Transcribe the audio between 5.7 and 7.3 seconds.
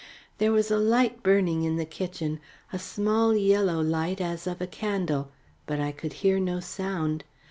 I could hear no sound.